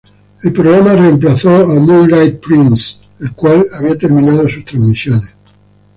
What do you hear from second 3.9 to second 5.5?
terminado sus transmisiones.